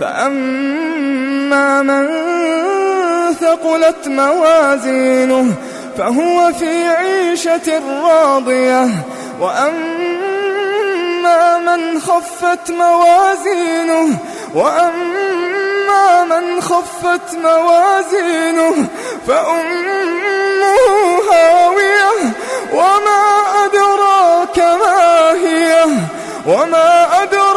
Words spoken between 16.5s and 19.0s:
خفت موازينه